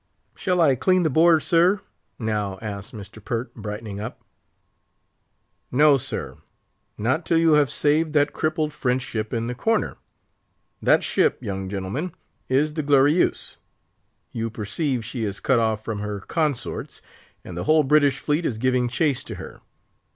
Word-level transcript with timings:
"Shall 0.33 0.59
I 0.61 0.73
clean 0.73 1.03
the 1.03 1.11
board, 1.11 1.43
sir?" 1.43 1.79
now 2.17 2.57
asked 2.59 2.91
Mr. 2.91 3.23
Pert, 3.23 3.53
brightening 3.53 3.99
up. 3.99 4.19
"No, 5.71 5.95
sir; 5.97 6.37
not 6.97 7.23
till 7.23 7.37
you 7.37 7.51
have 7.53 7.69
saved 7.69 8.13
that 8.13 8.33
crippled 8.33 8.73
French 8.73 9.03
ship 9.03 9.31
in 9.31 9.45
the 9.45 9.53
corner. 9.53 9.97
That 10.81 11.03
ship, 11.03 11.37
young 11.39 11.69
gentlemen, 11.69 12.13
is 12.49 12.73
the 12.73 12.81
Glorieuse: 12.81 13.57
you 14.31 14.49
perceive 14.49 15.05
she 15.05 15.23
is 15.23 15.39
cut 15.39 15.59
off 15.59 15.85
from 15.85 15.99
her 15.99 16.19
consorts, 16.19 17.03
and 17.45 17.55
the 17.55 17.65
whole 17.65 17.83
British 17.83 18.17
fleet 18.17 18.43
is 18.43 18.57
giving 18.57 18.87
chase 18.87 19.23
to 19.25 19.35
her. 19.35 19.61